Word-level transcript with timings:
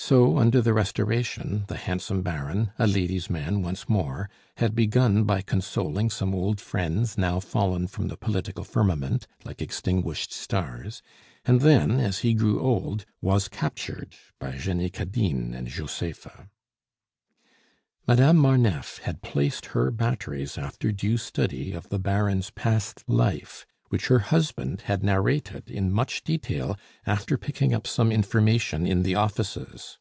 So, 0.00 0.38
under 0.38 0.62
the 0.62 0.72
Restoration, 0.72 1.64
the 1.66 1.76
handsome 1.76 2.22
Baron, 2.22 2.70
a 2.78 2.86
lady's 2.86 3.28
man 3.28 3.62
once 3.62 3.88
more, 3.88 4.30
had 4.58 4.72
begun 4.76 5.24
by 5.24 5.42
consoling 5.42 6.08
some 6.08 6.32
old 6.36 6.60
friends 6.60 7.18
now 7.18 7.40
fallen 7.40 7.88
from 7.88 8.06
the 8.06 8.16
political 8.16 8.62
firmament, 8.62 9.26
like 9.44 9.60
extinguished 9.60 10.32
stars, 10.32 11.02
and 11.44 11.62
then, 11.62 11.98
as 11.98 12.20
he 12.20 12.32
grew 12.32 12.60
old, 12.60 13.06
was 13.20 13.48
captured 13.48 14.14
by 14.38 14.52
Jenny 14.52 14.88
Cadine 14.88 15.52
and 15.52 15.66
Josepha. 15.66 16.48
Madame 18.06 18.36
Marneffe 18.36 18.98
had 18.98 19.20
placed 19.20 19.66
her 19.66 19.90
batteries 19.90 20.56
after 20.56 20.92
due 20.92 21.16
study 21.18 21.72
of 21.72 21.88
the 21.88 21.98
Baron's 21.98 22.50
past 22.50 23.02
life, 23.08 23.66
which 23.90 24.08
her 24.08 24.18
husband 24.18 24.82
had 24.82 25.02
narrated 25.02 25.70
in 25.70 25.90
much 25.90 26.22
detail, 26.22 26.78
after 27.06 27.38
picking 27.38 27.72
up 27.72 27.86
some 27.86 28.12
information 28.12 28.86
in 28.86 29.02
the 29.02 29.14
offices. 29.14 29.96